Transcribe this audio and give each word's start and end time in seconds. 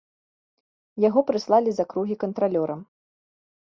Яго 1.07 1.25
прыслалі 1.29 1.69
з 1.79 1.87
акругі 1.87 2.15
кантралёрам. 2.27 2.87